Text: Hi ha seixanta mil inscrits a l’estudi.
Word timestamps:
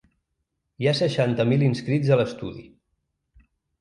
Hi 0.83 0.87
ha 0.87 0.93
seixanta 0.99 1.47
mil 1.51 1.65
inscrits 1.67 2.09
a 2.09 2.17
l’estudi. 2.21 2.67